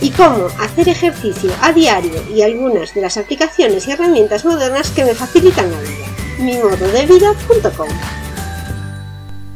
y 0.00 0.10
cómo 0.10 0.46
hacer 0.60 0.88
ejercicio 0.88 1.50
a 1.62 1.72
diario 1.72 2.22
y 2.30 2.42
algunas 2.42 2.94
de 2.94 3.00
las 3.00 3.16
aplicaciones 3.16 3.86
y 3.86 3.92
herramientas 3.92 4.44
modernas 4.44 4.90
que 4.90 5.04
me 5.04 5.14
facilitan 5.14 5.70
la 5.70 5.80
vida. 5.80 6.06
mimododevida.com 6.38 7.88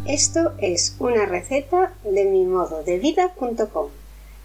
Esto 0.06 0.54
es 0.58 0.96
una 0.98 1.26
receta 1.26 1.92
de 2.04 2.24
mimododevida.com. 2.24 3.88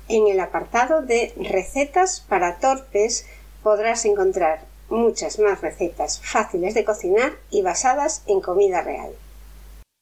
En 0.10 0.28
el 0.28 0.40
apartado 0.40 1.02
de 1.02 1.34
recetas 1.38 2.22
para 2.22 2.60
torpes 2.60 3.26
podrás 3.62 4.06
encontrar 4.06 4.66
muchas 4.90 5.40
más 5.40 5.62
recetas 5.62 6.22
fáciles 6.22 6.74
de 6.74 6.84
cocinar 6.84 7.34
y 7.50 7.62
basadas 7.62 8.24
en 8.28 8.42
comida 8.42 8.82
real. 8.82 9.14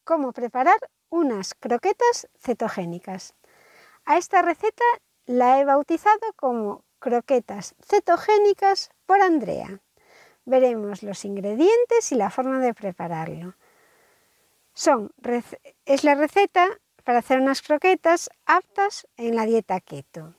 Cómo 0.03 0.31
preparar 0.33 0.77
unas 1.09 1.53
croquetas 1.53 2.27
cetogénicas. 2.39 3.35
A 4.05 4.17
esta 4.17 4.41
receta 4.41 4.83
la 5.25 5.59
he 5.59 5.65
bautizado 5.65 6.33
como 6.35 6.83
croquetas 6.99 7.75
cetogénicas 7.85 8.91
por 9.05 9.21
Andrea. 9.21 9.81
Veremos 10.45 11.03
los 11.03 11.25
ingredientes 11.25 12.11
y 12.11 12.15
la 12.15 12.29
forma 12.29 12.59
de 12.59 12.73
prepararlo. 12.73 13.55
Es 15.85 16.03
la 16.03 16.15
receta 16.15 16.67
para 17.03 17.19
hacer 17.19 17.39
unas 17.39 17.61
croquetas 17.61 18.29
aptas 18.45 19.07
en 19.17 19.35
la 19.35 19.45
dieta 19.45 19.79
keto. 19.79 20.35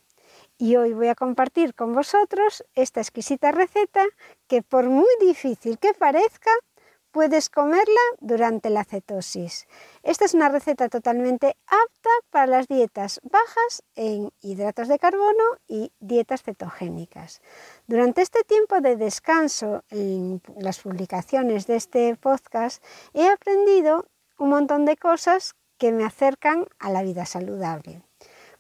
Y 0.59 0.77
hoy 0.77 0.93
voy 0.93 1.09
a 1.09 1.15
compartir 1.15 1.75
con 1.75 1.93
vosotros 1.93 2.65
esta 2.75 3.01
exquisita 3.01 3.53
receta 3.53 4.05
que 4.47 4.63
por 4.63 4.89
muy 4.89 5.11
difícil 5.21 5.79
que 5.79 5.93
parezca, 5.95 6.51
puedes 7.13 7.51
comerla 7.51 8.01
durante 8.21 8.71
la 8.71 8.85
cetosis. 8.85 9.69
Esta 10.03 10.25
es 10.25 10.35
una 10.35 10.49
receta 10.49 10.89
totalmente 10.89 11.57
apta 11.67 12.11
para 12.31 12.47
las 12.47 12.67
dietas 12.67 13.21
bajas 13.23 13.85
en 13.95 14.33
hidratos 14.41 14.89
de 14.89 14.99
carbono 14.99 15.45
y 15.69 15.93
dietas 16.01 16.43
cetogénicas. 16.43 17.41
Durante 17.87 18.23
este 18.23 18.43
tiempo 18.45 18.81
de 18.81 18.97
descanso 18.97 19.85
en 19.91 20.41
las 20.59 20.81
publicaciones 20.81 21.67
de 21.67 21.77
este 21.77 22.17
podcast 22.17 22.83
he 23.13 23.29
aprendido 23.29 24.07
un 24.39 24.49
montón 24.49 24.87
de 24.87 24.97
cosas 24.97 25.55
que 25.79 25.93
me 25.93 26.05
acercan 26.05 26.67
a 26.79 26.91
la 26.91 27.03
vida 27.03 27.27
saludable. 27.27 28.03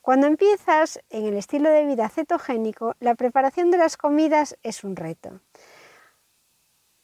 Cuando 0.02 0.26
empiezas 0.26 1.00
en 1.10 1.26
el 1.26 1.36
estilo 1.36 1.70
de 1.70 1.86
vida 1.86 2.08
cetogénico, 2.08 2.96
la 2.98 3.14
preparación 3.14 3.70
de 3.70 3.78
las 3.78 3.96
comidas 3.96 4.58
es 4.62 4.84
un 4.84 4.96
reto 4.96 5.40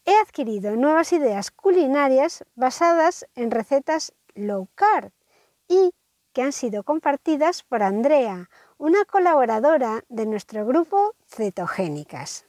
he 0.08 0.16
adquirido 0.16 0.74
nuevas 0.74 1.12
ideas 1.12 1.50
culinarias 1.50 2.42
basadas 2.54 3.26
en 3.34 3.50
recetas 3.50 4.14
low 4.34 4.66
carb 4.74 5.12
y 5.68 5.92
que 6.32 6.40
han 6.40 6.52
sido 6.52 6.82
compartidas 6.82 7.62
por 7.62 7.82
Andrea, 7.82 8.48
una 8.78 9.04
colaboradora 9.04 10.04
de 10.08 10.24
nuestro 10.24 10.64
grupo 10.64 11.14
Cetogénicas. 11.26 12.46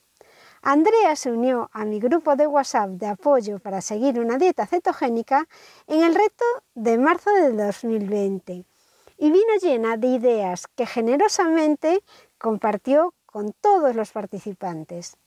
Andrea 0.61 1.17
se 1.17 1.33
unió 1.33 1.69
a 1.73 1.83
mi 1.83 1.99
grupo 1.99 2.37
de 2.37 2.47
WhatsApp 2.47 2.91
de 2.91 3.07
apoyo 3.07 3.59
para 3.59 3.81
seguir 3.81 4.21
una 4.21 4.37
dieta 4.37 4.65
cetogénica 4.65 5.45
en 5.87 6.01
el 6.03 6.15
reto 6.15 6.45
de 6.75 6.97
marzo 6.97 7.29
del 7.33 7.57
2020 7.57 8.65
y 9.17 9.31
vino 9.31 9.55
llena 9.61 9.97
de 9.97 10.07
ideas 10.07 10.65
que 10.75 10.85
generosamente 10.85 12.03
compartió 12.37 13.13
con 13.25 13.51
todos 13.51 13.97
los 13.97 14.11
participantes. 14.11 15.17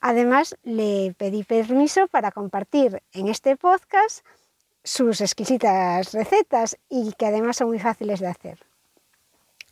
Además, 0.00 0.56
le 0.62 1.14
pedí 1.18 1.42
permiso 1.42 2.06
para 2.08 2.30
compartir 2.30 3.02
en 3.12 3.28
este 3.28 3.56
podcast 3.56 4.24
sus 4.84 5.20
exquisitas 5.20 6.12
recetas 6.12 6.78
y 6.88 7.12
que 7.12 7.26
además 7.26 7.56
son 7.56 7.68
muy 7.68 7.78
fáciles 7.78 8.20
de 8.20 8.28
hacer. 8.28 8.58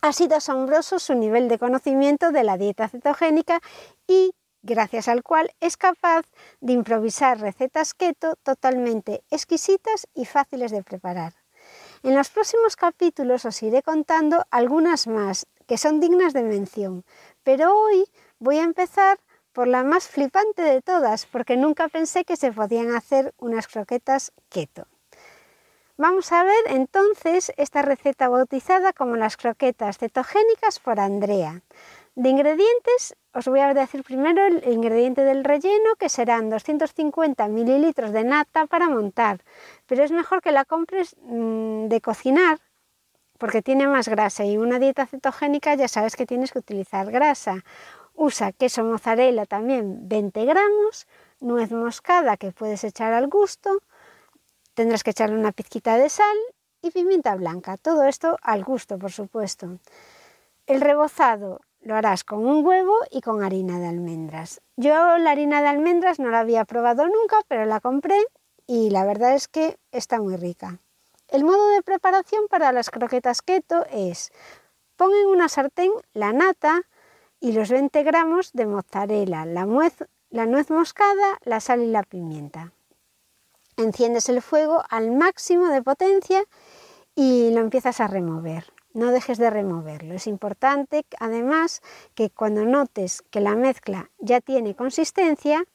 Ha 0.01 0.13
sido 0.13 0.35
asombroso 0.35 0.99
su 0.99 1.15
nivel 1.15 1.47
de 1.47 1.57
conocimiento 1.57 2.31
de 2.31 2.43
la 2.43 2.57
dieta 2.57 2.87
cetogénica 2.87 3.61
y 4.05 4.33
gracias 4.61 5.07
al 5.07 5.23
cual 5.23 5.51
es 5.59 5.77
capaz 5.77 6.25
de 6.59 6.73
improvisar 6.73 7.39
recetas 7.39 7.93
keto 7.93 8.35
totalmente 8.43 9.23
exquisitas 9.31 10.07
y 10.13 10.25
fáciles 10.25 10.71
de 10.71 10.83
preparar. 10.83 11.33
En 12.03 12.15
los 12.15 12.29
próximos 12.29 12.75
capítulos 12.75 13.45
os 13.45 13.63
iré 13.63 13.81
contando 13.81 14.45
algunas 14.51 15.07
más 15.07 15.47
que 15.65 15.77
son 15.77 15.99
dignas 15.99 16.33
de 16.33 16.43
mención, 16.43 17.03
pero 17.43 17.75
hoy 17.75 18.05
voy 18.39 18.59
a 18.59 18.63
empezar 18.63 19.19
por 19.57 19.67
la 19.67 19.83
más 19.83 20.07
flipante 20.07 20.61
de 20.61 20.83
todas, 20.83 21.25
porque 21.25 21.57
nunca 21.57 21.87
pensé 21.87 22.25
que 22.25 22.35
se 22.35 22.51
podían 22.51 22.93
hacer 22.93 23.33
unas 23.39 23.67
croquetas 23.67 24.31
keto. 24.49 24.85
Vamos 25.97 26.31
a 26.31 26.43
ver 26.43 26.63
entonces 26.67 27.51
esta 27.57 27.81
receta 27.81 28.29
bautizada 28.29 28.93
como 28.93 29.15
las 29.15 29.35
croquetas 29.35 29.97
cetogénicas 29.97 30.77
por 30.77 30.99
Andrea. 30.99 31.63
De 32.13 32.29
ingredientes, 32.29 33.15
os 33.33 33.47
voy 33.47 33.61
a 33.61 33.73
decir 33.73 34.03
primero 34.03 34.45
el 34.45 34.71
ingrediente 34.71 35.23
del 35.23 35.43
relleno, 35.43 35.95
que 35.97 36.09
serán 36.09 36.51
250 36.51 37.47
mililitros 37.47 38.11
de 38.11 38.25
nata 38.25 38.67
para 38.67 38.89
montar, 38.89 39.39
pero 39.87 40.03
es 40.03 40.11
mejor 40.11 40.43
que 40.43 40.51
la 40.51 40.65
compres 40.65 41.15
mm, 41.23 41.87
de 41.87 41.99
cocinar 41.99 42.59
porque 43.37 43.61
tiene 43.61 43.87
más 43.87 44.07
grasa 44.07 44.45
y 44.45 44.57
una 44.57 44.79
dieta 44.79 45.05
cetogénica 45.05 45.75
ya 45.75 45.87
sabes 45.87 46.15
que 46.15 46.25
tienes 46.25 46.51
que 46.51 46.59
utilizar 46.59 47.11
grasa. 47.11 47.63
Usa 48.19 48.51
queso 48.51 48.83
mozzarella 48.83 49.45
también 49.45 50.09
20 50.09 50.43
gramos, 50.45 51.05
nuez 51.39 51.71
moscada 51.71 52.35
que 52.35 52.51
puedes 52.51 52.83
echar 52.83 53.13
al 53.13 53.27
gusto, 53.27 53.77
tendrás 54.73 55.03
que 55.03 55.11
echarle 55.11 55.37
una 55.37 55.51
pizquita 55.51 55.97
de 55.97 56.09
sal 56.09 56.37
y 56.81 56.89
pimienta 56.89 57.35
blanca, 57.35 57.77
todo 57.77 58.05
esto 58.05 58.35
al 58.41 58.63
gusto 58.63 58.97
por 58.97 59.11
supuesto. 59.11 59.77
El 60.65 60.81
rebozado 60.81 61.61
lo 61.81 61.95
harás 61.95 62.23
con 62.23 62.43
un 62.43 62.65
huevo 62.65 62.95
y 63.11 63.21
con 63.21 63.43
harina 63.43 63.77
de 63.77 63.87
almendras. 63.87 64.61
Yo 64.77 65.19
la 65.19 65.29
harina 65.29 65.61
de 65.61 65.67
almendras 65.67 66.17
no 66.17 66.29
la 66.31 66.39
había 66.39 66.65
probado 66.65 67.05
nunca, 67.05 67.37
pero 67.47 67.65
la 67.65 67.79
compré 67.79 68.17
y 68.65 68.89
la 68.89 69.05
verdad 69.05 69.35
es 69.35 69.47
que 69.47 69.77
está 69.91 70.19
muy 70.19 70.37
rica. 70.37 70.79
El 71.27 71.43
modo 71.43 71.69
de 71.69 71.83
preparación 71.83 72.47
para 72.49 72.71
las 72.71 72.89
croquetas 72.89 73.43
keto 73.43 73.85
es 73.91 74.31
pon 74.95 75.11
en 75.13 75.27
una 75.27 75.49
sartén 75.49 75.91
la 76.13 76.33
nata, 76.33 76.81
y 77.39 77.51
los 77.51 77.69
20 77.69 78.03
gramos 78.03 78.51
de 78.53 78.65
mozzarella, 78.65 79.45
la, 79.45 79.65
nuez 79.65 80.69
moscada, 80.69 81.39
la 81.43 81.59
sal 81.59 81.81
y 81.81 81.87
la 81.87 82.03
pimienta. 82.03 82.71
Enciendes 83.77 84.29
el 84.29 84.41
fuego 84.41 84.83
al 84.89 85.11
máximo 85.11 85.67
de 85.67 85.83
potencia 85.83 86.43
y 87.15 87.51
lo 87.51 87.61
empiezas 87.61 87.99
a 87.99 88.07
remover. 88.07 88.65
No 88.93 89.11
dejes 89.11 89.37
de 89.37 89.51
removerlo. 89.51 90.15
Es 90.15 90.25
importante, 90.25 91.05
además, 91.19 91.81
que 92.15 92.31
cuando 92.31 92.65
notes 92.65 93.21
que 93.29 93.41
la 93.41 93.55
mezcla 93.55 94.09
ya 94.17 94.41
tiene 94.41 94.75
consistencia, 94.75 95.65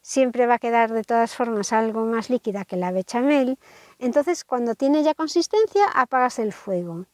siempre 0.00 0.46
va 0.46 0.54
a 0.54 0.58
quedar 0.60 0.92
de 0.92 1.02
todas 1.02 1.34
formas 1.34 1.72
algo 1.72 2.04
más 2.04 2.30
líquida 2.30 2.64
que 2.64 2.76
la 2.76 2.92
bechamel. 2.92 3.58
Entonces, 3.98 4.44
cuando 4.44 4.76
tiene 4.76 5.02
ya 5.02 5.14
consistencia, 5.14 5.86
apagas 5.92 6.38
el 6.38 6.52
fuego. 6.52 7.06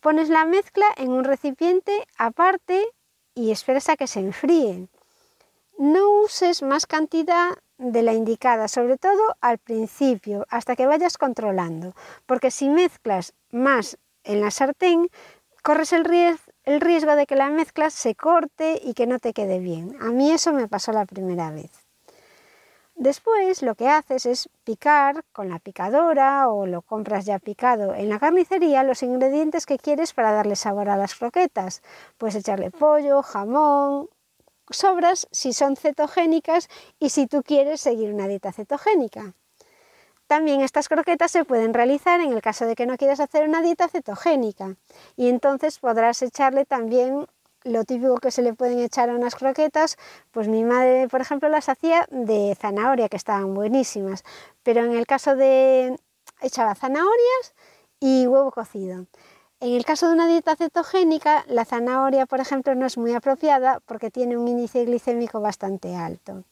Pones 0.00 0.28
la 0.28 0.44
mezcla 0.44 0.86
en 0.96 1.10
un 1.10 1.22
recipiente 1.22 1.92
aparte 2.18 2.84
y 3.34 3.50
esperas 3.50 3.88
a 3.88 3.96
que 3.96 4.06
se 4.06 4.20
enfríen. 4.20 4.88
No 5.78 6.22
uses 6.22 6.62
más 6.62 6.86
cantidad 6.86 7.50
de 7.78 8.02
la 8.02 8.12
indicada, 8.12 8.68
sobre 8.68 8.96
todo 8.96 9.36
al 9.40 9.58
principio, 9.58 10.46
hasta 10.48 10.76
que 10.76 10.86
vayas 10.86 11.18
controlando, 11.18 11.94
porque 12.26 12.50
si 12.50 12.68
mezclas 12.68 13.34
más 13.50 13.98
en 14.22 14.40
la 14.40 14.50
sartén, 14.50 15.10
corres 15.62 15.92
el, 15.92 16.04
riesgo 16.04 17.16
de 17.16 17.26
que 17.26 17.36
la 17.36 17.50
mezcla 17.50 17.90
se 17.90 18.14
corte 18.14 18.80
y 18.84 18.94
que 18.94 19.06
no 19.06 19.18
te 19.18 19.32
quede 19.32 19.58
bien. 19.58 19.96
A 20.00 20.10
mí 20.10 20.30
eso 20.30 20.52
me 20.52 20.68
pasó 20.68 20.92
la 20.92 21.06
primera 21.06 21.50
vez. 21.50 21.83
Después 22.96 23.62
lo 23.62 23.74
que 23.74 23.88
haces 23.88 24.24
es 24.24 24.48
picar 24.62 25.24
con 25.32 25.48
la 25.48 25.58
picadora 25.58 26.48
o 26.48 26.64
lo 26.66 26.80
compras 26.80 27.24
ya 27.24 27.40
picado 27.40 27.92
en 27.92 28.08
la 28.08 28.20
carnicería 28.20 28.84
los 28.84 29.02
ingredientes 29.02 29.66
que 29.66 29.78
quieres 29.78 30.12
para 30.12 30.32
darle 30.32 30.54
sabor 30.54 30.88
a 30.88 30.96
las 30.96 31.16
croquetas. 31.16 31.82
Puedes 32.18 32.36
echarle 32.36 32.70
pollo, 32.70 33.22
jamón, 33.22 34.08
sobras 34.70 35.26
si 35.32 35.52
son 35.52 35.76
cetogénicas 35.76 36.68
y 37.00 37.10
si 37.10 37.26
tú 37.26 37.42
quieres 37.42 37.80
seguir 37.80 38.14
una 38.14 38.28
dieta 38.28 38.52
cetogénica. 38.52 39.34
También 40.28 40.62
estas 40.62 40.88
croquetas 40.88 41.32
se 41.32 41.44
pueden 41.44 41.74
realizar 41.74 42.20
en 42.20 42.32
el 42.32 42.40
caso 42.40 42.64
de 42.64 42.76
que 42.76 42.86
no 42.86 42.96
quieras 42.96 43.20
hacer 43.20 43.46
una 43.46 43.60
dieta 43.60 43.88
cetogénica 43.88 44.76
y 45.16 45.28
entonces 45.28 45.80
podrás 45.80 46.22
echarle 46.22 46.64
también 46.64 47.26
lo 47.64 47.84
típico 47.84 48.16
que 48.16 48.30
se 48.30 48.42
le 48.42 48.54
pueden 48.54 48.78
echar 48.78 49.08
a 49.10 49.14
unas 49.14 49.34
croquetas, 49.34 49.96
pues 50.30 50.48
mi 50.48 50.64
madre, 50.64 51.08
por 51.08 51.20
ejemplo, 51.20 51.48
las 51.48 51.68
hacía 51.68 52.06
de 52.10 52.56
zanahoria, 52.60 53.08
que 53.08 53.16
estaban 53.16 53.54
buenísimas, 53.54 54.22
pero 54.62 54.84
en 54.84 54.92
el 54.92 55.06
caso 55.06 55.34
de 55.34 55.96
echaba 56.40 56.74
zanahorias 56.74 57.54
y 58.00 58.26
huevo 58.26 58.50
cocido. 58.50 59.06
En 59.60 59.72
el 59.72 59.84
caso 59.84 60.08
de 60.08 60.14
una 60.14 60.26
dieta 60.26 60.56
cetogénica, 60.56 61.44
la 61.48 61.64
zanahoria, 61.64 62.26
por 62.26 62.40
ejemplo, 62.40 62.74
no 62.74 62.86
es 62.86 62.98
muy 62.98 63.14
apropiada 63.14 63.80
porque 63.86 64.10
tiene 64.10 64.36
un 64.36 64.46
índice 64.46 64.84
glicémico 64.84 65.40
bastante 65.40 65.96
alto. 65.96 66.44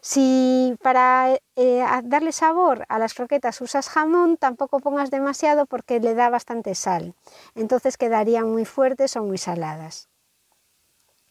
Si 0.00 0.76
para 0.82 1.36
eh, 1.56 1.84
darle 2.04 2.32
sabor 2.32 2.86
a 2.88 2.98
las 2.98 3.14
croquetas 3.14 3.60
usas 3.60 3.88
jamón, 3.88 4.36
tampoco 4.36 4.78
pongas 4.78 5.10
demasiado 5.10 5.66
porque 5.66 6.00
le 6.00 6.14
da 6.14 6.30
bastante 6.30 6.74
sal. 6.74 7.14
Entonces 7.54 7.96
quedarían 7.98 8.50
muy 8.50 8.64
fuertes 8.64 9.16
o 9.16 9.24
muy 9.24 9.38
saladas. 9.38 10.08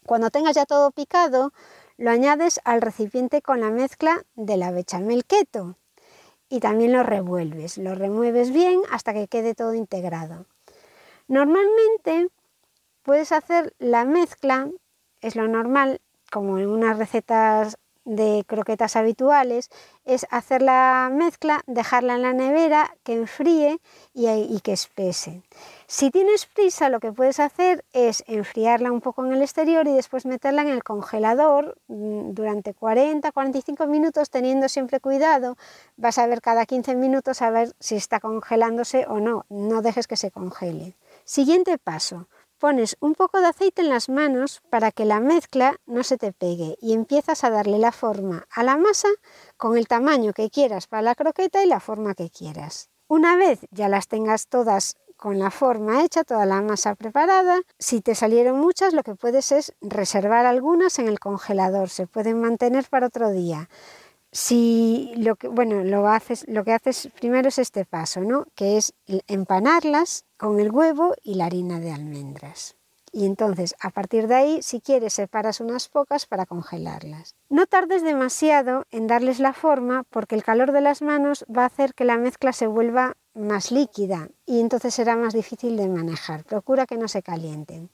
Cuando 0.05 0.29
tengas 0.29 0.55
ya 0.55 0.65
todo 0.65 0.91
picado, 0.91 1.51
lo 1.97 2.11
añades 2.11 2.59
al 2.63 2.81
recipiente 2.81 3.41
con 3.41 3.61
la 3.61 3.71
mezcla 3.71 4.23
de 4.35 4.57
la 4.57 4.71
bechamel 4.71 5.25
keto 5.25 5.77
y 6.49 6.59
también 6.59 6.91
lo 6.91 7.03
revuelves. 7.03 7.77
Lo 7.77 7.95
remueves 7.95 8.51
bien 8.51 8.81
hasta 8.91 9.13
que 9.13 9.27
quede 9.27 9.55
todo 9.55 9.73
integrado. 9.73 10.45
Normalmente 11.27 12.27
puedes 13.01 13.31
hacer 13.31 13.73
la 13.79 14.05
mezcla, 14.05 14.69
es 15.21 15.35
lo 15.35 15.47
normal, 15.47 16.01
como 16.31 16.59
en 16.59 16.67
unas 16.69 16.99
recetas 16.99 17.77
de 18.05 18.43
croquetas 18.47 18.95
habituales, 18.95 19.69
es 20.05 20.25
hacer 20.29 20.61
la 20.61 21.09
mezcla, 21.11 21.61
dejarla 21.65 22.15
en 22.15 22.21
la 22.21 22.33
nevera, 22.33 22.95
que 23.03 23.13
enfríe 23.13 23.79
y, 24.13 24.59
que 24.61 24.73
espese. 24.73 25.41
Si 25.87 26.11
tienes 26.11 26.45
prisa, 26.45 26.89
lo 26.89 26.99
que 26.99 27.11
puedes 27.11 27.39
hacer 27.39 27.83
es 27.93 28.23
enfriarla 28.27 28.91
un 28.91 29.01
poco 29.01 29.25
en 29.25 29.33
el 29.33 29.41
exterior 29.41 29.87
y 29.87 29.93
después 29.93 30.25
meterla 30.25 30.61
en 30.61 30.69
el 30.69 30.83
congelador 30.83 31.77
mm, 31.87 32.31
durante 32.31 32.75
40-45 32.75 33.87
minutos, 33.87 34.29
teniendo 34.29 34.69
siempre 34.69 34.99
cuidado. 34.99 35.57
Vas 35.97 36.17
a 36.19 36.27
ver 36.27 36.41
cada 36.41 36.65
15 36.65 36.95
minutos 36.95 37.41
a 37.41 37.49
ver 37.49 37.75
si 37.79 37.95
está 37.95 38.19
congelándose 38.19 39.05
o 39.07 39.19
no. 39.19 39.45
No 39.49 39.81
dejes 39.81 40.07
que 40.07 40.15
se 40.15 40.31
congele. 40.31 40.95
Siguiente 41.23 41.77
paso. 41.79 42.27
Pones 42.57 42.95
un 43.01 43.15
poco 43.15 43.41
de 43.41 43.47
aceite 43.47 43.81
en 43.81 43.89
las 43.89 44.07
manos 44.07 44.61
para 44.69 44.91
que 44.91 45.03
la 45.03 45.19
mezcla 45.19 45.75
no 45.85 46.03
se 46.03 46.17
te 46.17 46.31
pegue 46.31 46.77
y 46.81 46.93
empiezas 46.93 47.43
a 47.43 47.49
darle 47.49 47.79
la 47.79 47.91
forma 47.91 48.47
a 48.49 48.63
la 48.63 48.77
masa 48.77 49.09
con 49.57 49.77
el 49.77 49.87
tamaño 49.87 50.31
que 50.31 50.49
quieras 50.49 50.87
para 50.87 51.01
la 51.01 51.15
croqueta 51.15 51.61
y 51.63 51.67
la 51.67 51.81
forma 51.81 52.15
que 52.15 52.29
quieras. 52.29 52.89
Una 53.07 53.35
vez 53.35 53.59
ya 53.71 53.89
las 53.89 54.07
tengas 54.07 54.47
todas 54.47 54.95
con 55.17 55.37
la 55.37 55.51
forma 55.51 56.03
hecha, 56.03 56.23
toda 56.23 56.45
la 56.45 56.61
masa 56.61 56.95
preparada. 56.95 57.61
Si 57.77 58.01
te 58.01 58.15
salieron 58.15 58.59
muchas, 58.59 58.93
lo 58.93 59.03
que 59.03 59.15
puedes 59.15 59.51
es 59.51 59.73
reservar 59.81 60.45
algunas 60.45 60.97
en 60.99 61.07
el 61.07 61.19
congelador, 61.19 61.89
se 61.89 62.07
pueden 62.07 62.39
mantener 62.39 62.85
para 62.89 63.07
otro 63.07 63.31
día. 63.31 63.69
Si 64.35 65.13
lo 65.15 65.37
que, 65.37 65.47
bueno, 65.47 65.85
lo, 65.85 66.09
haces, 66.09 66.43
lo 66.49 66.65
que 66.65 66.73
haces 66.73 67.07
primero 67.17 67.47
es 67.47 67.57
este 67.57 67.85
paso, 67.85 68.19
¿no? 68.19 68.47
que 68.53 68.75
es 68.75 68.93
empanarlas 69.27 70.25
con 70.35 70.59
el 70.59 70.71
huevo 70.71 71.13
y 71.23 71.35
la 71.35 71.45
harina 71.45 71.79
de 71.79 71.93
almendras. 71.93 72.75
Y 73.13 73.25
entonces, 73.25 73.75
a 73.79 73.91
partir 73.91 74.27
de 74.27 74.35
ahí, 74.35 74.61
si 74.61 74.81
quieres, 74.81 75.13
separas 75.13 75.61
unas 75.61 75.87
pocas 75.87 76.25
para 76.25 76.45
congelarlas. 76.45 77.33
No 77.47 77.65
tardes 77.65 78.03
demasiado 78.03 78.83
en 78.91 79.07
darles 79.07 79.39
la 79.39 79.53
forma 79.53 80.03
porque 80.09 80.35
el 80.35 80.43
calor 80.43 80.73
de 80.73 80.81
las 80.81 81.01
manos 81.01 81.45
va 81.49 81.63
a 81.63 81.67
hacer 81.67 81.93
que 81.93 82.03
la 82.03 82.17
mezcla 82.17 82.51
se 82.51 82.67
vuelva 82.67 83.15
más 83.33 83.71
líquida 83.71 84.27
y 84.45 84.59
entonces 84.59 84.93
será 84.93 85.15
más 85.15 85.33
difícil 85.33 85.77
de 85.77 85.87
manejar. 85.87 86.43
Procura 86.43 86.85
que 86.85 86.97
no 86.97 87.07
se 87.07 87.23
calienten. 87.23 87.89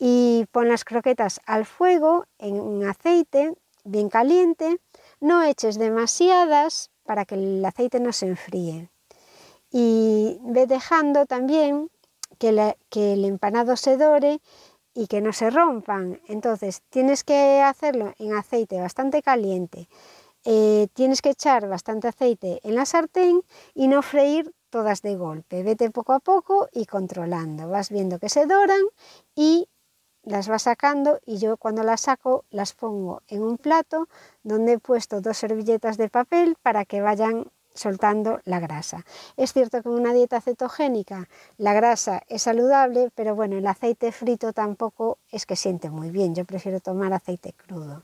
Y 0.00 0.46
pon 0.50 0.68
las 0.68 0.84
croquetas 0.84 1.40
al 1.46 1.64
fuego 1.64 2.26
en 2.38 2.82
aceite 2.82 3.54
bien 3.86 4.08
caliente. 4.08 4.80
No 5.20 5.42
eches 5.42 5.78
demasiadas 5.78 6.90
para 7.04 7.24
que 7.24 7.36
el 7.36 7.64
aceite 7.64 8.00
no 8.00 8.12
se 8.12 8.26
enfríe. 8.26 8.90
Y 9.70 10.38
ve 10.42 10.66
dejando 10.66 11.26
también 11.26 11.90
que, 12.38 12.48
el 12.94 13.24
empanado 13.24 13.76
se 13.76 13.96
dore 13.96 14.40
y 14.94 15.06
que 15.06 15.20
no 15.20 15.32
se 15.32 15.50
rompan. 15.50 16.20
Entonces 16.28 16.82
tienes 16.90 17.24
que 17.24 17.62
hacerlo 17.62 18.12
en 18.18 18.34
aceite 18.34 18.80
bastante 18.80 19.22
caliente. 19.22 19.88
Eh, 20.44 20.88
tienes 20.94 21.22
que 21.22 21.30
echar 21.30 21.68
bastante 21.68 22.08
aceite 22.08 22.60
en 22.62 22.74
la 22.74 22.86
sartén 22.86 23.42
y 23.74 23.88
no 23.88 24.02
freír 24.02 24.54
todas 24.70 25.02
de 25.02 25.16
golpe. 25.16 25.62
Vete 25.62 25.90
poco 25.90 26.12
a 26.12 26.20
poco 26.20 26.68
y 26.72 26.86
controlando. 26.86 27.68
Vas 27.68 27.90
viendo 27.90 28.18
que 28.18 28.28
se 28.28 28.46
doran 28.46 28.82
y 29.34 29.68
las 30.26 30.48
vas 30.48 30.62
sacando 30.62 31.20
y 31.24 31.38
yo 31.38 31.56
cuando 31.56 31.82
las 31.82 32.02
saco 32.02 32.44
las 32.50 32.74
pongo 32.74 33.22
en 33.28 33.42
un 33.42 33.56
plato 33.56 34.08
donde 34.42 34.72
he 34.72 34.78
puesto 34.78 35.22
dos 35.22 35.38
servilletas 35.38 35.96
de 35.96 36.10
papel 36.10 36.56
para 36.62 36.84
que 36.84 37.00
vayan 37.00 37.46
soltando 37.72 38.40
la 38.44 38.58
grasa. 38.58 39.04
Es 39.36 39.52
cierto 39.52 39.82
que 39.82 39.88
en 39.88 39.94
una 39.94 40.12
dieta 40.12 40.40
cetogénica 40.40 41.28
la 41.56 41.72
grasa 41.74 42.22
es 42.28 42.42
saludable, 42.42 43.10
pero 43.14 43.34
bueno, 43.34 43.56
el 43.56 43.66
aceite 43.66 44.12
frito 44.12 44.52
tampoco 44.52 45.18
es 45.30 45.46
que 45.46 45.56
siente 45.56 45.90
muy 45.90 46.10
bien. 46.10 46.34
Yo 46.34 46.44
prefiero 46.44 46.80
tomar 46.80 47.12
aceite 47.12 47.52
crudo 47.52 48.02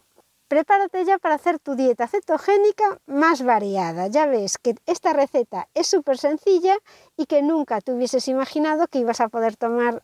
prepárate 0.52 1.06
ya 1.06 1.16
para 1.16 1.36
hacer 1.36 1.58
tu 1.58 1.76
dieta 1.76 2.06
cetogénica 2.06 3.00
más 3.06 3.42
variada. 3.42 4.08
Ya 4.08 4.26
ves 4.26 4.58
que 4.58 4.74
esta 4.84 5.14
receta 5.14 5.70
es 5.72 5.86
súper 5.86 6.18
sencilla 6.18 6.76
y 7.16 7.24
que 7.24 7.40
nunca 7.40 7.80
te 7.80 7.90
hubieses 7.90 8.28
imaginado 8.28 8.86
que 8.86 8.98
ibas 8.98 9.22
a 9.22 9.30
poder 9.30 9.56
tomar 9.56 10.02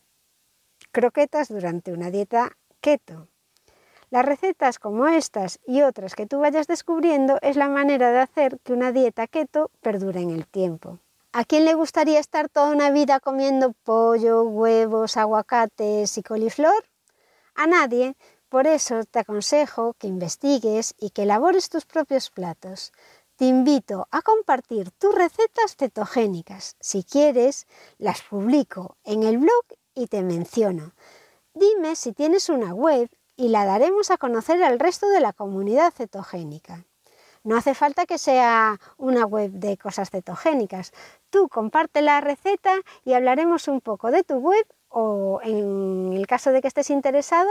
croquetas 0.91 1.49
durante 1.49 1.93
una 1.93 2.11
dieta 2.11 2.57
keto. 2.81 3.29
Las 4.11 4.25
recetas 4.25 4.79
como 4.79 5.07
estas 5.07 5.61
y 5.67 5.83
otras 5.83 6.15
que 6.15 6.27
tú 6.27 6.39
vayas 6.39 6.67
descubriendo 6.67 7.39
es 7.43 7.57
la 7.57 7.69
manera 7.69 8.11
de 8.11 8.21
hacer 8.21 8.59
que 8.61 8.73
una 8.73 8.91
dieta 8.91 9.27
keto 9.27 9.71
perdure 9.83 10.21
en 10.21 10.31
el 10.31 10.47
tiempo. 10.47 10.99
¿A 11.33 11.45
quién 11.45 11.67
le 11.67 11.75
gustaría 11.75 12.19
estar 12.19 12.49
toda 12.49 12.71
una 12.71 12.91
vida 12.91 13.21
comiendo 13.21 13.75
pollo, 13.85 14.45
huevos, 14.45 15.19
aguacates 15.19 16.17
y 16.17 16.23
coliflor? 16.23 16.89
A 17.55 17.67
nadie, 17.67 18.17
por 18.49 18.67
eso 18.67 19.05
te 19.05 19.19
aconsejo 19.19 19.95
que 19.99 20.07
investigues 20.07 20.95
y 20.99 21.11
que 21.11 21.25
elabores 21.25 21.69
tus 21.69 21.85
propios 21.85 22.31
platos. 22.31 22.93
Te 23.37 23.45
invito 23.45 24.09
a 24.11 24.23
compartir 24.23 24.91
tus 24.93 25.15
recetas 25.15 25.77
cetogénicas. 25.77 26.77
Si 26.81 27.05
quieres, 27.05 27.67
las 27.99 28.23
publico 28.23 28.97
en 29.05 29.23
el 29.23 29.37
blog 29.37 29.65
y 29.99 30.07
te 30.07 30.23
menciono. 30.23 30.93
Dime 31.55 31.97
si 31.97 32.13
tienes 32.13 32.49
una 32.49 32.73
web 32.73 33.11
y 33.37 33.49
la 33.49 33.65
daremos 33.65 34.11
a 34.11 34.17
conocer 34.17 34.63
al 34.63 34.79
resto 34.79 35.09
de 35.09 35.21
la 35.21 35.33
comunidad 35.33 35.93
cetogénica. 35.93 36.85
No 37.45 37.57
hace 37.57 37.75
falta 37.75 38.07
que 38.07 38.19
sea 38.19 38.79
una 38.97 39.25
web 39.25 39.51
de 39.53 39.77
cosas 39.77 40.11
cetogénicas. 40.11 40.93
Tú 41.31 41.49
comparte 41.49 42.03
la 42.03 42.21
receta 42.21 42.75
y 43.05 43.15
hablaremos 43.15 43.69
un 43.69 43.81
poco 43.81 44.11
de 44.11 44.23
tu 44.23 44.35
web 44.35 44.67
o 44.89 45.41
en 45.43 46.13
el 46.13 46.27
caso 46.27 46.51
de 46.51 46.61
que 46.61 46.69
estés 46.69 46.91
interesado, 46.91 47.51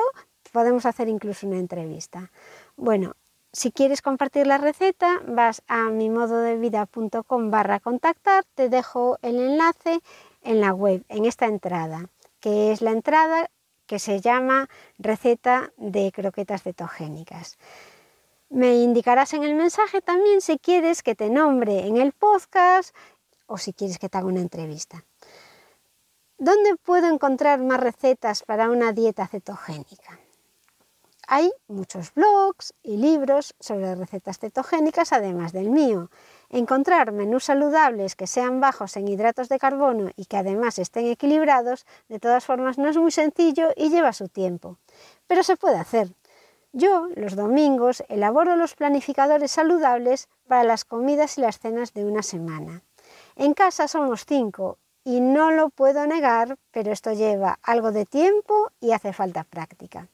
podemos 0.51 0.85
hacer 0.85 1.07
incluso 1.07 1.47
una 1.47 1.59
entrevista. 1.59 2.31
Bueno, 2.75 3.15
si 3.53 3.71
quieres 3.71 4.01
compartir 4.01 4.47
la 4.47 4.57
receta, 4.57 5.21
vas 5.27 5.63
a 5.67 5.89
mimododevida.com 5.89 7.51
barra 7.51 7.79
contactar, 7.79 8.43
te 8.55 8.69
dejo 8.69 9.17
el 9.21 9.39
enlace 9.39 9.99
en 10.43 10.61
la 10.61 10.73
web, 10.73 11.03
en 11.09 11.25
esta 11.25 11.45
entrada, 11.45 12.09
que 12.39 12.71
es 12.71 12.81
la 12.81 12.91
entrada 12.91 13.49
que 13.85 13.99
se 13.99 14.21
llama 14.21 14.69
receta 14.97 15.71
de 15.77 16.11
croquetas 16.11 16.63
cetogénicas. 16.63 17.57
Me 18.49 18.75
indicarás 18.75 19.33
en 19.33 19.43
el 19.43 19.55
mensaje 19.55 20.01
también 20.01 20.41
si 20.41 20.57
quieres 20.57 21.03
que 21.03 21.15
te 21.15 21.29
nombre 21.29 21.87
en 21.87 21.97
el 21.97 22.13
podcast 22.13 22.95
o 23.45 23.57
si 23.57 23.73
quieres 23.73 23.97
que 23.97 24.09
te 24.09 24.17
haga 24.17 24.27
una 24.27 24.41
entrevista. 24.41 25.03
¿Dónde 26.37 26.75
puedo 26.75 27.07
encontrar 27.07 27.59
más 27.61 27.79
recetas 27.79 28.43
para 28.43 28.69
una 28.69 28.91
dieta 28.91 29.27
cetogénica? 29.27 30.19
Hay 31.27 31.51
muchos 31.67 32.13
blogs 32.13 32.73
y 32.83 32.97
libros 32.97 33.55
sobre 33.59 33.95
recetas 33.95 34.39
cetogénicas 34.39 35.11
además 35.11 35.51
del 35.51 35.69
mío. 35.69 36.09
Encontrar 36.49 37.11
menús 37.11 37.45
saludables 37.45 38.15
que 38.15 38.25
sean 38.25 38.61
bajos 38.61 38.95
en 38.95 39.07
hidratos 39.07 39.49
de 39.49 39.59
carbono 39.59 40.11
y 40.15 40.25
que 40.25 40.37
además 40.37 40.79
estén 40.79 41.07
equilibrados, 41.07 41.85
de 42.07 42.19
todas 42.19 42.45
formas 42.45 42.77
no 42.77 42.87
es 42.87 42.97
muy 42.97 43.11
sencillo 43.11 43.71
y 43.75 43.89
lleva 43.89 44.13
su 44.13 44.29
tiempo. 44.29 44.77
Pero 45.27 45.43
se 45.43 45.57
puede 45.57 45.77
hacer. 45.77 46.07
Yo, 46.71 47.07
los 47.15 47.35
domingos, 47.35 48.03
elaboro 48.07 48.55
los 48.55 48.75
planificadores 48.75 49.51
saludables 49.51 50.29
para 50.47 50.63
las 50.63 50.85
comidas 50.85 51.37
y 51.37 51.41
las 51.41 51.59
cenas 51.59 51.93
de 51.93 52.05
una 52.05 52.23
semana. 52.23 52.81
En 53.35 53.53
casa 53.53 53.87
somos 53.87 54.25
cinco 54.25 54.77
y 55.03 55.19
no 55.19 55.51
lo 55.51 55.69
puedo 55.69 56.05
negar, 56.07 56.57
pero 56.71 56.91
esto 56.91 57.13
lleva 57.13 57.59
algo 57.63 57.91
de 57.91 58.05
tiempo 58.05 58.71
y 58.79 58.91
hace 58.91 59.11
falta 59.11 59.43
práctica. 59.43 60.07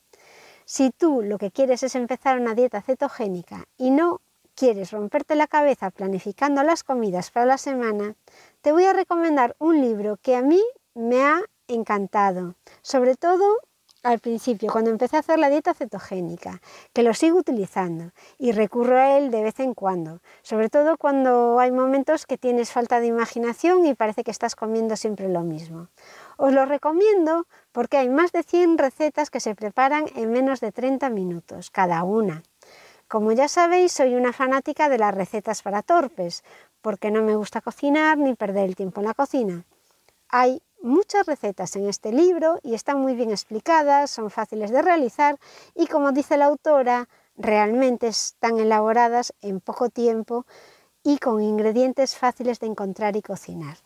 Si 0.66 0.92
tú 0.92 1.22
lo 1.22 1.38
que 1.38 1.52
quieres 1.52 1.84
es 1.84 1.96
empezar 1.96 2.40
una 2.40 2.56
dieta 2.56 2.82
cetogénica 2.82 3.66
y 3.78 3.92
no 3.92 4.22
quieres 4.56 4.92
romperte 4.92 5.36
la 5.36 5.48
cabeza 5.48 5.92
planificando 5.92 6.64
las 6.64 6.84
comidas 6.84 7.32
para 7.32 7.46
la 7.46 7.58
semana, 7.58 8.16
te 8.62 8.72
voy 8.72 8.86
a 8.86 8.94
recomendar 8.94 9.56
un 9.60 9.82
libro 9.82 10.18
que 10.22 10.36
a 10.36 10.42
mí 10.42 10.62
me 10.94 11.24
ha 11.24 11.42
encantado, 11.68 12.56
sobre 12.82 13.16
todo 13.16 13.60
al 14.04 14.20
principio, 14.20 14.70
cuando 14.70 14.92
empecé 14.92 15.16
a 15.16 15.20
hacer 15.20 15.40
la 15.40 15.50
dieta 15.50 15.74
cetogénica, 15.74 16.62
que 16.92 17.04
lo 17.04 17.14
sigo 17.14 17.38
utilizando 17.38 18.12
y 18.38 18.52
recurro 18.52 18.98
a 18.98 19.18
él 19.18 19.32
de 19.32 19.44
vez 19.44 19.62
en 19.62 19.74
cuando, 19.74 20.20
sobre 20.42 20.70
todo 20.70 20.98
cuando 20.98 21.58
hay 21.60 21.72
momentos 21.72 22.26
que 22.26 22.38
tienes 22.38 22.72
falta 22.72 23.00
de 23.00 23.08
imaginación 23.08 23.86
y 23.86 23.96
parece 23.96 24.26
que 24.26 24.32
estás 24.32 24.58
comiendo 24.58 24.98
siempre 24.98 25.30
lo 25.30 25.42
mismo. 25.42 25.88
Os 26.36 26.52
lo 26.52 26.66
recomiendo 26.66 27.48
porque 27.72 27.96
hay 27.96 28.10
más 28.10 28.34
de 28.34 28.44
100 28.44 28.78
recetas 28.78 29.30
que 29.30 29.40
se 29.40 29.56
preparan 29.56 30.04
en 30.16 30.32
menos 30.34 30.60
de 30.60 30.74
30 30.74 31.10
minutos, 31.10 31.72
cada 31.72 32.04
una. 32.04 32.44
Como 33.14 33.32
ya 33.32 33.48
sabéis, 33.48 33.92
soy 33.92 34.16
una 34.16 34.34
fanática 34.34 34.90
de 34.90 34.98
las 34.98 35.14
recetas 35.14 35.62
para 35.62 35.84
torpes, 35.84 36.44
porque 36.82 37.12
no 37.12 37.22
me 37.22 37.36
gusta 37.36 37.62
cocinar 37.62 38.18
ni 38.18 38.34
perder 38.34 38.66
el 38.66 38.76
tiempo 38.76 39.02
en 39.02 39.06
la 39.06 39.14
cocina. 39.14 39.66
Hay 40.30 40.64
muchas 40.82 41.28
recetas 41.28 41.76
en 41.76 41.88
este 41.88 42.12
libro 42.12 42.58
y 42.64 42.74
están 42.74 43.00
muy 43.00 43.14
bien 43.14 43.30
explicadas, 43.30 44.10
son 44.10 44.32
fáciles 44.32 44.72
de 44.72 44.82
realizar 44.82 45.38
y 45.76 45.86
como 45.86 46.12
dice 46.12 46.38
la 46.38 46.46
autora, 46.46 47.08
realmente 47.38 48.08
están 48.08 48.58
elaboradas 48.58 49.32
en 49.42 49.60
poco 49.60 49.90
tiempo 49.90 50.48
y 51.04 51.20
con 51.20 51.40
ingredientes 51.40 52.18
fáciles 52.18 52.60
de 52.62 52.66
encontrar 52.66 53.16
y 53.16 53.22
cocinar. 53.22 53.78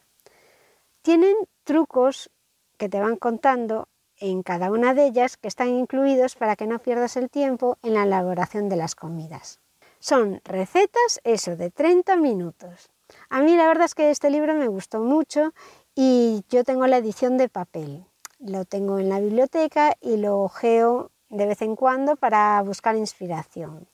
Tienen 1.02 1.36
trucos 1.66 2.30
que 2.78 2.88
te 2.88 3.02
van 3.02 3.18
contando 3.18 3.90
en 4.20 4.44
cada 4.44 4.72
una 4.72 4.94
de 4.94 5.06
ellas 5.06 5.38
que 5.38 5.48
están 5.48 5.70
incluidos 5.70 6.36
para 6.36 6.56
que 6.56 6.68
no 6.68 6.80
pierdas 6.80 7.18
el 7.18 7.30
tiempo 7.30 7.78
en 7.84 7.94
la 7.94 8.04
elaboración 8.04 8.70
de 8.70 8.76
las 8.76 8.96
comidas. 8.96 9.60
Son 10.00 10.42
recetas, 10.46 11.20
eso, 11.24 11.56
de 11.56 11.72
30 11.72 12.16
minutos. 12.18 12.90
A 13.30 13.42
mí 13.42 13.56
la 13.56 13.68
verdad 13.68 13.86
es 13.86 13.96
que 13.96 14.12
este 14.12 14.30
libro 14.30 14.54
me 14.54 14.68
gustó 14.68 15.00
mucho 15.00 15.54
y 15.96 16.44
yo 16.50 16.64
tengo 16.64 16.88
la 16.88 16.98
edición 16.98 17.38
de 17.38 17.50
papel. 17.50 18.06
Lo 18.40 18.66
tengo 18.66 19.00
en 19.00 19.10
la 19.10 19.20
biblioteca 19.20 19.96
y 20.02 20.18
lo 20.18 20.42
ojeo 20.42 21.12
de 21.30 21.48
vez 21.48 21.62
en 21.62 21.76
cuando 21.76 22.16
para 22.16 22.62
buscar 22.62 22.96
inspiración. 22.96 23.88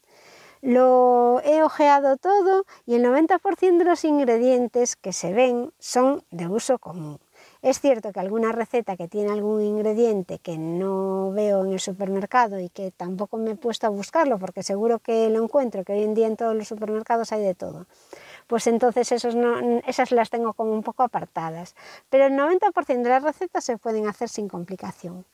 Lo 0.62 1.42
he 1.44 1.64
ojeado 1.64 2.18
todo 2.18 2.66
y 2.86 2.96
el 2.96 3.04
90% 3.04 3.78
de 3.78 3.86
los 3.86 4.06
ingredientes 4.06 4.96
que 4.96 5.14
se 5.14 5.34
ven 5.34 5.74
son 5.80 6.24
de 6.32 6.48
uso 6.48 6.80
común. 6.80 7.20
Es 7.64 7.80
cierto 7.80 8.12
que 8.12 8.20
alguna 8.20 8.52
receta 8.52 8.98
que 8.98 9.08
tiene 9.08 9.32
algún 9.32 9.62
ingrediente 9.62 10.38
que 10.38 10.58
no 10.58 11.32
veo 11.32 11.64
en 11.64 11.72
el 11.72 11.80
supermercado 11.80 12.60
y 12.60 12.68
que 12.68 12.92
tampoco 12.92 13.38
me 13.38 13.52
he 13.52 13.56
puesto 13.56 13.88
a 13.88 13.90
buscarlo 13.90 14.38
porque 14.38 14.64
seguro 14.64 15.00
que 15.00 15.30
lo 15.30 15.42
encuentro, 15.42 15.86
que 15.86 15.94
hoy 15.94 16.04
en 16.04 16.14
día 16.14 16.28
en 16.28 16.36
todos 16.36 16.56
los 16.56 16.68
supermercados 16.68 17.32
hay 17.32 17.42
de 17.42 17.56
todo 17.56 17.88
pues 18.48 18.68
entonces 18.68 19.12
esas 19.12 20.12
las 20.12 20.30
tengo 20.30 20.54
como 20.54 20.74
un 20.74 20.84
poco 20.84 21.04
apartadas. 21.04 21.76
Pero 22.10 22.26
el 22.26 22.34
90% 22.34 23.02
de 23.02 23.10
las 23.10 23.24
recetas 23.24 23.64
se 23.64 23.78
pueden 23.78 24.08
hacer 24.08 24.30
sin 24.30 24.48
complicación. 24.48 25.26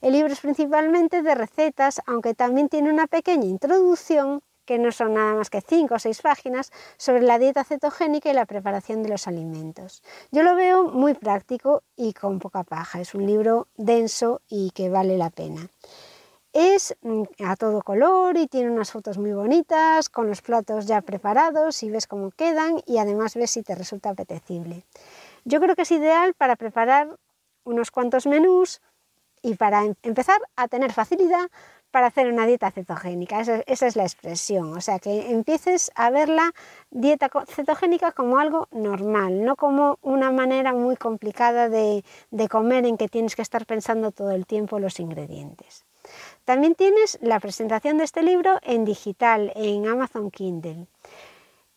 El 0.00 0.12
libro 0.12 0.32
es 0.32 0.40
principalmente 0.40 1.22
de 1.22 1.34
recetas, 1.34 2.02
aunque 2.06 2.34
también 2.34 2.68
tiene 2.68 2.92
una 2.92 3.06
pequeña 3.06 3.46
introducción 3.46 4.42
que 4.66 4.78
no 4.78 4.92
son 4.92 5.14
nada 5.14 5.34
más 5.34 5.48
que 5.48 5.62
cinco 5.62 5.94
o 5.94 5.98
seis 5.98 6.20
páginas, 6.20 6.72
sobre 6.98 7.22
la 7.22 7.38
dieta 7.38 7.64
cetogénica 7.64 8.30
y 8.30 8.34
la 8.34 8.44
preparación 8.44 9.02
de 9.02 9.08
los 9.08 9.26
alimentos. 9.26 10.02
Yo 10.32 10.42
lo 10.42 10.54
veo 10.54 10.84
muy 10.84 11.14
práctico 11.14 11.82
y 11.96 12.12
con 12.12 12.38
poca 12.38 12.64
paja. 12.64 13.00
Es 13.00 13.14
un 13.14 13.26
libro 13.26 13.68
denso 13.76 14.42
y 14.48 14.70
que 14.72 14.90
vale 14.90 15.16
la 15.16 15.30
pena. 15.30 15.70
Es 16.52 16.96
mm, 17.02 17.22
a 17.44 17.56
todo 17.56 17.82
color 17.82 18.36
y 18.36 18.46
tiene 18.46 18.70
unas 18.70 18.90
fotos 18.90 19.18
muy 19.18 19.32
bonitas 19.32 20.08
con 20.08 20.26
los 20.26 20.42
platos 20.42 20.86
ya 20.86 21.02
preparados 21.02 21.82
y 21.82 21.90
ves 21.90 22.06
cómo 22.06 22.30
quedan 22.30 22.82
y 22.86 22.98
además 22.98 23.34
ves 23.34 23.50
si 23.50 23.62
te 23.62 23.74
resulta 23.74 24.10
apetecible. 24.10 24.82
Yo 25.44 25.60
creo 25.60 25.76
que 25.76 25.82
es 25.82 25.92
ideal 25.92 26.34
para 26.34 26.56
preparar 26.56 27.16
unos 27.64 27.90
cuantos 27.90 28.26
menús 28.26 28.80
y 29.42 29.54
para 29.54 29.84
em-, 29.84 29.94
empezar 30.02 30.40
a 30.56 30.66
tener 30.66 30.92
facilidad 30.92 31.50
para 31.90 32.08
hacer 32.08 32.30
una 32.32 32.46
dieta 32.46 32.70
cetogénica. 32.70 33.40
Esa, 33.40 33.86
es 33.86 33.96
la 33.96 34.02
expresión. 34.02 34.76
O 34.76 34.80
sea, 34.80 34.98
que 34.98 35.30
empieces 35.30 35.90
a 35.94 36.10
ver 36.10 36.28
la 36.28 36.52
dieta 36.90 37.30
cetogénica 37.46 38.12
como 38.12 38.38
algo 38.38 38.68
normal, 38.70 39.44
no 39.44 39.56
como 39.56 39.98
una 40.02 40.30
manera 40.30 40.72
muy 40.72 40.96
complicada 40.96 41.68
de 41.68 42.02
comer 42.50 42.86
en 42.86 42.96
que 42.96 43.08
tienes 43.08 43.36
que 43.36 43.42
estar 43.42 43.66
pensando 43.66 44.12
todo 44.12 44.30
el 44.30 44.46
tiempo 44.46 44.78
los 44.78 45.00
ingredientes. 45.00 45.84
También 46.44 46.74
tienes 46.74 47.18
la 47.20 47.40
presentación 47.40 47.98
de 47.98 48.04
este 48.04 48.22
libro 48.22 48.58
en 48.62 48.84
digital, 48.84 49.52
en 49.56 49.86
Amazon 49.88 50.30
Kindle. 50.30 50.86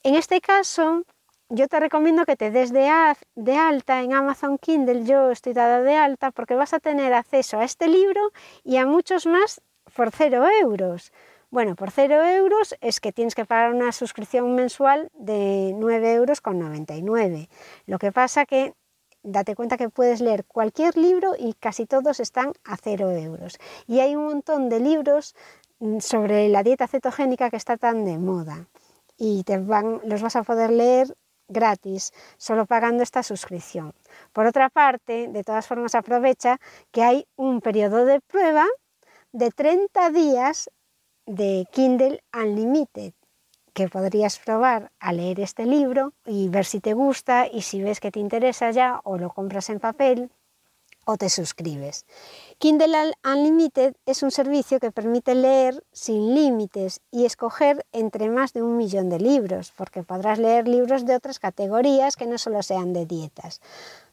En 0.03 0.15
este 0.15 0.39
caso, 0.41 1.03
yo 1.49 1.67
te 1.67 1.79
recomiendo 1.79 2.25
que 2.25 2.35
te 2.35 2.51
des 2.51 2.71
de, 2.71 2.87
alta 2.87 4.01
en 4.01 4.13
Amazon 4.13 4.57
Kindle, 4.57 5.03
yo 5.03 5.31
estoy 5.31 5.53
dada 5.53 5.81
de 5.81 5.95
alta 5.95 6.31
porque 6.31 6.55
vas 6.55 6.73
a 6.73 6.79
tener 6.79 7.13
acceso 7.13 7.57
a 7.57 7.63
este 7.63 7.87
libro 7.87 8.31
y 8.63 8.77
a 8.77 8.85
muchos 8.85 9.25
más 9.25 9.61
por 9.89 10.11
cero 10.11 10.45
euros. 10.61 11.11
Bueno, 11.51 11.75
por 11.75 11.89
cero 11.91 12.23
euros 12.25 12.75
es 12.79 12.99
que 12.99 13.11
tienes 13.11 13.33
que 13.33 13.45
pagar 13.45 13.73
una 13.73 13.91
suscripción 13.91 14.53
mensual 14.55 15.09
de 15.13 15.73
9,99 15.75 17.21
euros. 17.25 17.47
Lo 17.87 17.97
que 17.97 18.11
pasa 18.11 18.45
que 18.45 18.73
date 19.23 19.55
cuenta 19.55 19.77
que 19.77 19.89
puedes 19.89 20.21
leer 20.21 20.45
cualquier 20.45 20.95
libro 20.97 21.33
y 21.37 21.53
casi 21.53 21.85
todos 21.85 22.19
están 22.19 22.53
a 22.63 22.77
cero 22.77 23.11
euros. 23.11 23.57
Y 23.87 23.99
hay 23.99 24.15
un 24.15 24.25
montón 24.25 24.69
de 24.69 24.79
libros 24.79 25.35
mm, 25.79 25.99
sobre 25.99 26.49
la 26.49 26.63
dieta 26.63 26.87
cetogénica 26.87 27.49
que 27.49 27.57
está 27.57 27.77
tan 27.77 28.05
de 28.05 28.17
moda 28.17 28.67
y 29.17 29.43
te 29.43 29.57
van, 29.57 30.01
los 30.05 30.21
vas 30.21 30.35
a 30.35 30.43
poder 30.43 30.71
leer 30.71 31.15
gratis, 31.47 32.13
solo 32.37 32.65
pagando 32.65 33.03
esta 33.03 33.23
suscripción. 33.23 33.93
Por 34.33 34.45
otra 34.45 34.69
parte, 34.69 35.27
de 35.27 35.43
todas 35.43 35.67
formas 35.67 35.95
aprovecha 35.95 36.59
que 36.91 37.03
hay 37.03 37.27
un 37.35 37.59
periodo 37.59 38.05
de 38.05 38.21
prueba 38.21 38.65
de 39.31 39.51
30 39.51 40.09
días 40.09 40.69
de 41.25 41.67
Kindle 41.71 42.23
Unlimited 42.33 43.13
que 43.73 43.87
podrías 43.87 44.39
probar 44.39 44.91
a 44.99 45.13
leer 45.13 45.39
este 45.39 45.65
libro 45.65 46.13
y 46.25 46.49
ver 46.49 46.65
si 46.65 46.79
te 46.79 46.93
gusta 46.93 47.47
y 47.47 47.61
si 47.61 47.81
ves 47.81 47.99
que 47.99 48.11
te 48.11 48.19
interesa 48.19 48.71
ya 48.71 48.99
o 49.03 49.17
lo 49.17 49.29
compras 49.29 49.69
en 49.69 49.79
papel 49.79 50.31
o 51.09 51.17
te 51.17 51.29
suscribes. 51.29 52.05
Kindle 52.59 53.13
Unlimited 53.25 53.95
es 54.05 54.21
un 54.21 54.29
servicio 54.29 54.79
que 54.79 54.91
permite 54.91 55.33
leer 55.33 55.83
sin 55.91 56.35
límites 56.35 57.01
y 57.09 57.25
escoger 57.25 57.83
entre 57.91 58.29
más 58.29 58.53
de 58.53 58.61
un 58.61 58.77
millón 58.77 59.09
de 59.09 59.19
libros, 59.19 59.73
porque 59.75 60.03
podrás 60.03 60.37
leer 60.37 60.67
libros 60.67 61.07
de 61.07 61.15
otras 61.15 61.39
categorías 61.39 62.15
que 62.15 62.27
no 62.27 62.37
solo 62.37 62.61
sean 62.61 62.93
de 62.93 63.07
dietas. 63.07 63.59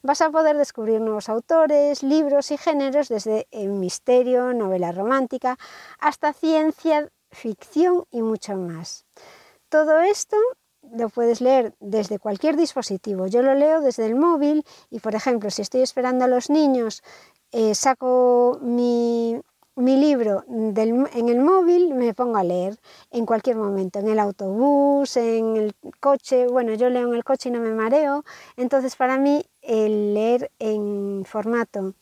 Vas 0.00 0.22
a 0.22 0.30
poder 0.30 0.56
descubrir 0.56 1.02
nuevos 1.02 1.28
autores, 1.28 2.02
libros 2.02 2.50
y 2.50 2.56
géneros 2.56 3.10
desde 3.10 3.46
el 3.50 3.68
misterio, 3.72 4.54
novela 4.54 4.90
romántica, 4.90 5.58
hasta 5.98 6.32
ciencia, 6.32 7.12
ficción 7.30 8.06
y 8.10 8.22
mucho 8.22 8.56
más. 8.56 9.04
Todo 9.68 10.00
esto 10.00 10.38
lo 10.92 11.08
puedes 11.08 11.40
leer 11.40 11.74
desde 11.80 12.18
cualquier 12.18 12.56
dispositivo. 12.56 13.26
Yo 13.26 13.42
lo 13.42 13.54
leo 13.54 13.80
desde 13.80 14.06
el 14.06 14.14
móvil 14.14 14.64
y, 14.90 15.00
por 15.00 15.14
ejemplo, 15.14 15.50
si 15.50 15.62
estoy 15.62 15.82
esperando 15.82 16.24
a 16.24 16.28
los 16.28 16.50
niños, 16.50 17.02
eh, 17.52 17.74
saco 17.74 18.58
mi, 18.62 19.40
libro 19.76 20.44
en 20.48 21.28
el 21.28 21.40
móvil, 21.40 21.94
me 21.94 22.14
pongo 22.14 22.38
a 22.38 22.44
leer 22.44 22.78
en 23.10 23.26
cualquier 23.26 23.56
momento, 23.56 23.98
en 23.98 24.08
el 24.08 24.18
autobús, 24.18 25.16
en 25.16 25.56
el 25.56 25.74
coche. 26.00 26.46
Bueno, 26.48 26.74
yo 26.74 26.88
leo 26.88 27.08
en 27.08 27.14
el 27.14 27.24
coche 27.24 27.50
y 27.50 27.52
no 27.52 27.60
me 27.60 27.72
mareo. 27.72 28.24
Entonces, 28.56 28.96
para 28.96 29.18
mí, 29.18 29.44
el 29.62 30.14
leer 30.14 30.50
en 30.58 31.24
formato 31.26 31.94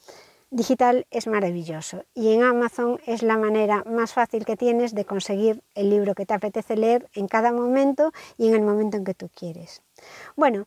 digital 0.54 1.06
es 1.10 1.26
maravilloso 1.26 2.04
y 2.14 2.32
en 2.32 2.44
Amazon 2.44 3.00
es 3.06 3.22
la 3.22 3.36
manera 3.36 3.82
más 3.86 4.12
fácil 4.12 4.44
que 4.44 4.56
tienes 4.56 4.94
de 4.94 5.04
conseguir 5.04 5.62
el 5.74 5.90
libro 5.90 6.14
que 6.14 6.26
te 6.26 6.34
apetece 6.34 6.76
leer 6.76 7.08
en 7.12 7.26
cada 7.26 7.52
momento 7.52 8.12
y 8.38 8.46
en 8.46 8.54
el 8.54 8.62
momento 8.62 8.96
en 8.96 9.04
que 9.04 9.14
tú 9.14 9.28
quieres. 9.34 9.82
Bueno, 10.36 10.66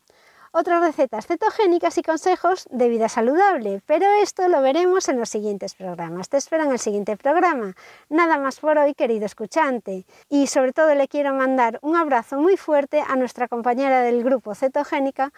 otras 0.51 0.81
recetas 0.81 1.27
cetogénicas 1.27 1.97
y 1.97 2.01
consejos 2.01 2.67
de 2.69 2.89
vida 2.89 3.09
saludable, 3.09 3.81
pero 3.85 4.07
esto 4.21 4.47
lo 4.47 4.61
veremos 4.61 5.07
en 5.07 5.19
los 5.19 5.29
siguientes 5.29 5.75
programas. 5.75 6.29
Te 6.29 6.37
espero 6.37 6.63
en 6.63 6.71
el 6.71 6.79
siguiente 6.79 7.15
programa. 7.15 7.75
Nada 8.09 8.37
más 8.39 8.59
por 8.59 8.77
hoy, 8.77 8.93
querido 8.93 9.25
escuchante. 9.25 10.05
Y 10.29 10.47
sobre 10.47 10.73
todo 10.73 10.95
le 10.95 11.07
quiero 11.07 11.33
mandar 11.33 11.79
un 11.81 11.95
abrazo 11.95 12.39
muy 12.39 12.57
fuerte 12.57 13.03
a 13.07 13.15
nuestra 13.15 13.47
compañera 13.47 14.01
del 14.01 14.23
grupo 14.23 14.55
Cetogénica, 14.55 15.31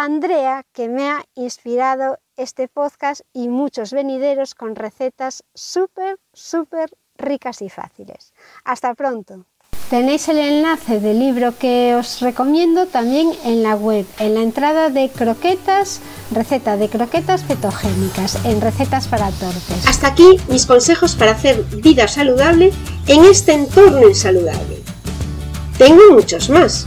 Andrea, 0.00 0.64
que 0.72 0.88
me 0.88 1.10
ha 1.10 1.24
inspirado 1.34 2.18
este 2.36 2.68
podcast 2.68 3.22
y 3.32 3.48
muchos 3.48 3.92
venideros 3.92 4.54
con 4.54 4.76
recetas 4.76 5.42
súper, 5.54 6.20
súper 6.32 6.90
ricas 7.16 7.62
y 7.62 7.68
fáciles. 7.68 8.32
Hasta 8.64 8.94
pronto. 8.94 9.46
Tenéis 9.90 10.28
el 10.28 10.38
enlace 10.38 11.00
del 11.00 11.18
libro 11.18 11.58
que 11.58 11.96
os 11.96 12.20
recomiendo 12.20 12.86
también 12.86 13.32
en 13.44 13.64
la 13.64 13.74
web, 13.74 14.06
en 14.20 14.34
la 14.34 14.42
entrada 14.42 14.88
de 14.88 15.08
croquetas, 15.08 16.00
receta 16.30 16.76
de 16.76 16.88
croquetas 16.88 17.44
cetogénicas, 17.44 18.44
en 18.44 18.60
recetas 18.60 19.08
para 19.08 19.32
torpes. 19.32 19.84
Hasta 19.88 20.08
aquí 20.08 20.36
mis 20.48 20.66
consejos 20.66 21.16
para 21.16 21.32
hacer 21.32 21.64
vida 21.82 22.06
saludable 22.06 22.70
en 23.08 23.24
este 23.24 23.52
entorno 23.52 24.08
insaludable. 24.08 24.80
Tengo 25.76 26.02
muchos 26.12 26.50
más. 26.50 26.86